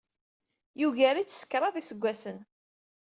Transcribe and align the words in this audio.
Yugar-itt 0.79 1.35
s 1.39 1.41
kraḍ 1.51 1.75
n 1.75 1.79
yiseggasen. 1.79 2.37